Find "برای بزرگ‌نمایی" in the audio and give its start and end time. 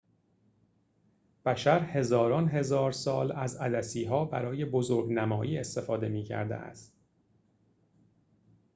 4.25-5.57